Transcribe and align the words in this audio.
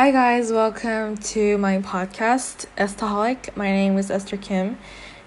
Hi, 0.00 0.12
guys, 0.12 0.50
welcome 0.50 1.18
to 1.18 1.58
my 1.58 1.76
podcast, 1.76 2.64
Estaholic. 2.78 3.54
My 3.54 3.70
name 3.70 3.98
is 3.98 4.10
Esther 4.10 4.38
Kim, 4.38 4.78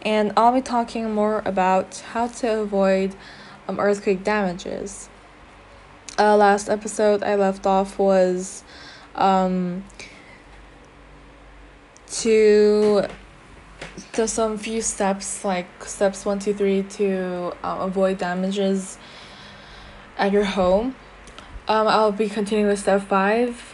and 0.02 0.34
I'll 0.36 0.52
be 0.52 0.64
talking 0.64 1.14
more 1.14 1.44
about 1.46 2.00
how 2.14 2.26
to 2.42 2.62
avoid 2.62 3.16
um, 3.68 3.80
earthquake 3.80 4.24
damages. 4.24 5.10
Uh, 6.18 6.36
last 6.36 6.70
episode 6.70 7.22
I 7.22 7.36
left 7.36 7.68
off 7.68 8.00
was 8.00 8.64
um, 9.14 9.84
to 12.08 13.06
to 14.14 14.28
some 14.28 14.58
few 14.58 14.82
steps 14.82 15.46
like 15.46 15.68
steps 15.86 16.26
one 16.26 16.40
two 16.40 16.56
three 16.56 16.82
to 16.98 17.54
uh, 17.64 17.78
avoid 17.82 18.18
damages 18.18 18.98
at 20.18 20.32
your 20.32 20.46
home 20.46 20.96
um, 21.68 21.88
i'll 21.88 22.12
be 22.12 22.28
continuing 22.28 22.68
with 22.68 22.80
step 22.80 23.04
five 23.04 23.73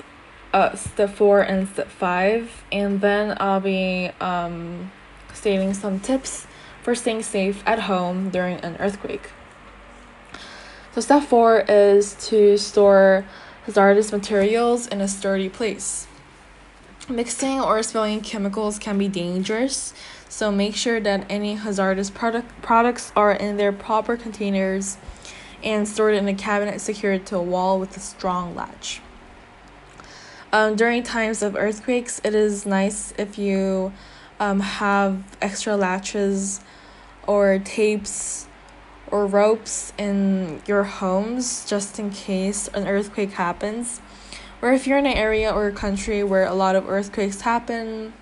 uh, 0.53 0.75
step 0.75 1.11
four 1.15 1.41
and 1.41 1.67
step 1.69 1.87
five 1.87 2.63
and 2.71 3.01
then 3.01 3.35
i'll 3.39 3.59
be 3.59 4.09
um, 4.19 4.91
stating 5.33 5.73
some 5.73 5.99
tips 5.99 6.47
for 6.81 6.95
staying 6.95 7.21
safe 7.21 7.61
at 7.65 7.79
home 7.79 8.29
during 8.29 8.57
an 8.61 8.75
earthquake 8.77 9.31
so 10.93 11.01
step 11.01 11.23
four 11.23 11.61
is 11.67 12.15
to 12.27 12.57
store 12.57 13.25
hazardous 13.65 14.11
materials 14.11 14.87
in 14.87 15.01
a 15.01 15.07
sturdy 15.07 15.49
place 15.49 16.07
Mixing 17.09 17.59
or 17.59 17.81
spilling 17.81 18.21
chemicals 18.21 18.77
can 18.77 18.99
be 18.99 19.07
dangerous, 19.07 19.95
so 20.29 20.51
make 20.51 20.75
sure 20.75 20.99
that 20.99 21.25
any 21.27 21.55
hazardous 21.55 22.11
product 22.11 22.61
products 22.61 23.11
are 23.15 23.31
in 23.31 23.57
their 23.57 23.71
proper 23.71 24.15
containers 24.15 24.97
and 25.63 25.87
stored 25.87 26.13
in 26.13 26.27
a 26.27 26.35
cabinet 26.35 26.79
secured 26.79 27.25
to 27.25 27.37
a 27.37 27.41
wall 27.41 27.79
with 27.79 27.97
a 27.97 27.99
strong 27.99 28.53
latch. 28.53 29.01
Um, 30.51 30.75
during 30.75 31.03
times 31.03 31.43
of 31.43 31.55
earthquakes, 31.55 32.19
it 32.23 32.33
is 32.33 32.65
nice 32.65 33.13
if 33.17 33.37
you 33.37 33.93
um, 34.39 34.59
have 34.59 35.23
extra 35.41 35.75
latches 35.75 36.61
or 37.27 37.59
tapes 37.59 38.47
or 39.11 39.27
ropes 39.27 39.93
in 39.97 40.61
your 40.67 40.83
homes 40.83 41.65
just 41.65 41.99
in 41.99 42.09
case 42.09 42.67
an 42.69 42.87
earthquake 42.87 43.31
happens 43.33 44.01
or 44.61 44.73
if 44.73 44.85
you're 44.85 44.97
in 44.97 45.05
an 45.05 45.17
area 45.17 45.51
or 45.51 45.67
a 45.67 45.71
country 45.71 46.23
where 46.23 46.45
a 46.45 46.53
lot 46.53 46.75
of 46.75 46.89
earthquakes 46.89 47.41
happen, 47.41 48.13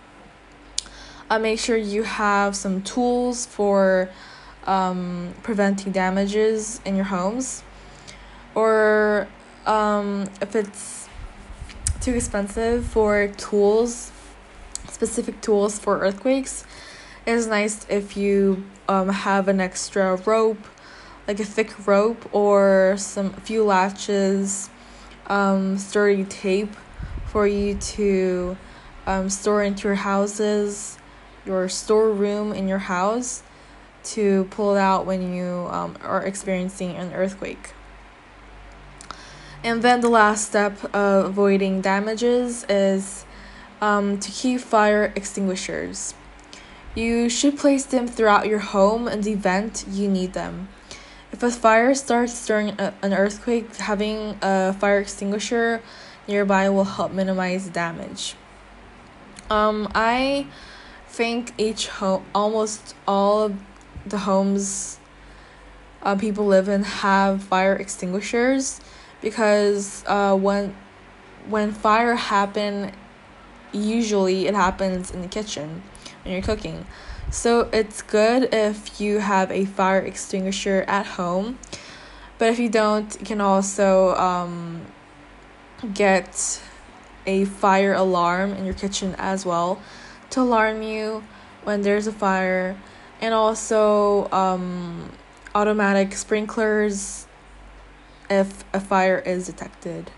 uh, 1.30 1.39
make 1.39 1.59
sure 1.59 1.75
you 1.75 2.03
have 2.03 2.55
some 2.55 2.81
tools 2.83 3.45
for 3.45 4.09
um, 4.65 5.33
preventing 5.41 5.91
damages 5.91 6.80
in 6.85 6.95
your 6.95 7.05
homes. 7.05 7.63
Or 8.53 9.27
um, 9.65 10.30
if 10.41 10.55
it's 10.55 11.06
too 12.08 12.16
expensive 12.16 12.86
for 12.86 13.27
tools, 13.36 14.13
specific 14.88 15.41
tools 15.41 15.77
for 15.77 16.00
earthquakes, 16.00 16.64
it 17.25 17.31
is 17.33 17.47
nice 17.47 17.86
if 17.89 18.16
you 18.16 18.64
um, 18.88 19.09
have 19.09 19.49
an 19.49 19.59
extra 19.59 20.16
rope, 20.25 20.66
like 21.27 21.38
a 21.41 21.44
thick 21.44 21.86
rope, 21.86 22.33
or 22.33 22.95
some 22.97 23.33
few 23.33 23.61
latches 23.61 24.69
um, 25.25 25.77
sturdy 25.77 26.23
tape 26.23 26.73
for 27.25 27.45
you 27.45 27.75
to 27.75 28.55
um, 29.05 29.30
store 29.30 29.61
into 29.61 29.89
your 29.89 29.95
houses, 29.95 30.97
your 31.45 31.67
storeroom 31.67 32.53
in 32.53 32.69
your 32.69 32.80
house 32.88 33.44
to 34.05 34.45
pull 34.45 34.77
it 34.77 34.80
out 34.80 35.05
when 35.05 35.33
you 35.33 35.67
um, 35.71 35.97
are 36.02 36.23
experiencing 36.23 36.95
an 36.95 37.11
earthquake. 37.11 37.73
And 39.67 39.81
then 39.81 39.99
the 39.99 40.07
last 40.07 40.47
step 40.47 40.81
of 40.95 41.25
avoiding 41.25 41.81
damages 41.81 42.65
is 42.69 43.25
um, 43.81 44.17
to 44.17 44.31
keep 44.31 44.61
fire 44.61 45.11
extinguishers. 45.13 46.13
You 46.95 47.27
should 47.27 47.57
place 47.57 47.83
them 47.83 48.07
throughout 48.07 48.47
your 48.47 48.59
home 48.59 49.09
in 49.09 49.19
the 49.23 49.33
event 49.33 49.83
you 49.92 50.08
need 50.08 50.31
them. 50.31 50.69
If 51.33 51.43
a 51.43 51.52
fire 51.52 51.93
starts 51.95 52.47
during 52.47 52.80
a, 52.80 52.93
an 53.02 53.14
earthquake, 53.14 53.75
having 53.75 54.39
a 54.42 54.71
fire 54.71 54.99
extinguisher 54.99 55.81
nearby 56.30 56.69
will 56.69 56.86
help 56.86 57.11
minimize 57.11 57.67
damage. 57.67 58.36
Um, 59.49 59.92
I 59.93 60.47
think 61.09 61.52
each 61.58 61.89
home, 61.89 62.23
almost 62.33 62.95
all 63.05 63.43
of 63.43 63.58
the 64.05 64.19
homes 64.19 64.97
uh, 66.03 66.15
people 66.15 66.45
live 66.45 66.69
in 66.69 66.83
have 66.83 67.43
fire 67.43 67.75
extinguishers 67.75 68.80
because 69.22 70.04
uh, 70.08 70.36
when 70.36 70.76
when 71.48 71.72
fire 71.72 72.16
happen, 72.16 72.92
usually 73.72 74.48
it 74.48 74.55
happens 74.55 75.11
in 75.11 75.22
the 75.22 75.28
kitchen 75.28 75.83
when 76.23 76.33
you're 76.33 76.44
cooking. 76.44 76.86
So 77.30 77.70
it's 77.73 78.02
good 78.02 78.54
if 78.54 79.02
you 79.02 79.20
have 79.20 79.52
a 79.52 79.66
fire 79.66 80.00
extinguisher 80.00 80.86
at 80.88 81.05
home, 81.05 81.60
but 82.38 82.50
if 82.50 82.60
you 82.60 82.70
don't, 82.70 83.14
you 83.20 83.26
can 83.26 83.42
also 83.42 84.16
um, 84.16 84.86
get 85.94 86.61
a 87.26 87.45
fire 87.45 87.94
alarm 87.94 88.54
in 88.54 88.64
your 88.64 88.73
kitchen 88.73 89.14
as 89.17 89.45
well 89.45 89.82
to 90.30 90.42
alarm 90.42 90.82
you 90.82 91.23
when 91.64 91.82
there's 91.82 92.08
a 92.08 92.14
fire, 92.14 92.78
and 93.20 93.34
also 93.34 94.30
um, 94.32 95.11
automatic 95.54 96.14
sprinklers 96.14 97.27
if 98.30 98.64
a 98.73 98.80
fire 98.80 99.20
is 99.20 99.48
detected. 99.48 100.11